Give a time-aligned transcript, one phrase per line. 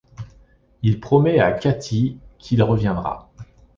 [0.81, 3.29] Il promet à Käthi qu'il reviendra.